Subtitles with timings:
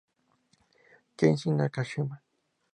[1.17, 2.15] Kensei Nakashima